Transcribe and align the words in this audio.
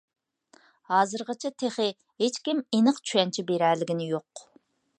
ھازىرغىچە 0.93 1.51
تېخى 1.63 1.85
ھېچكىم 2.23 2.63
ئېنىق 2.77 3.01
چۈشەنچە 3.09 3.45
بېرەلىگىنى 3.51 4.09
يوق. 4.17 4.43